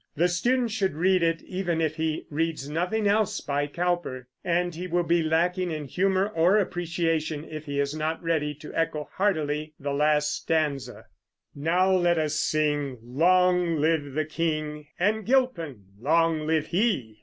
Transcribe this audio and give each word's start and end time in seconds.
The 0.15 0.27
student 0.29 0.71
should 0.71 0.95
read 0.95 1.21
it, 1.21 1.43
even 1.43 1.79
if 1.79 1.97
he 1.97 2.25
reads 2.31 2.67
nothing 2.67 3.05
else 3.07 3.39
by 3.39 3.67
Cowper; 3.67 4.27
and 4.43 4.73
he 4.73 4.87
will 4.87 5.03
be 5.03 5.21
lacking 5.21 5.69
in 5.69 5.85
humor 5.85 6.27
or 6.29 6.57
appreciation 6.57 7.45
if 7.47 7.65
he 7.65 7.79
is 7.79 7.93
not 7.93 8.19
ready 8.23 8.55
to 8.55 8.73
echo 8.73 9.07
heartily 9.13 9.75
the 9.79 9.93
last 9.93 10.33
stanza: 10.35 11.05
Now 11.53 11.91
let 11.91 12.17
us 12.17 12.33
sing, 12.33 12.97
Long 13.03 13.75
live 13.75 14.13
the 14.13 14.25
King, 14.25 14.87
And 14.99 15.23
Gilpin, 15.23 15.83
long 15.99 16.47
live 16.47 16.65
he! 16.65 17.19